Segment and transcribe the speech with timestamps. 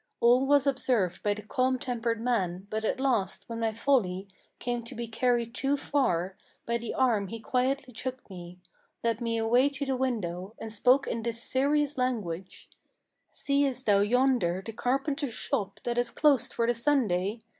[0.19, 4.27] All was observed by the calm tempered man; but at last when my folly
[4.57, 6.35] Came to be carried too far,
[6.65, 8.57] by the arm he quietly took me,
[9.03, 12.67] Led me away to the window, and spoke in this serious language:
[13.29, 17.41] 'Seest thou yonder the carpenter's shop that is closed for the Sunday?